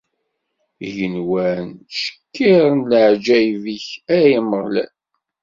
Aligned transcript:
Igenwan 0.87 1.65
ttcekkiren 1.73 2.77
leɛǧayeb-ik, 2.91 3.85
ay 4.15 4.27
Ameɣlal! 4.39 4.91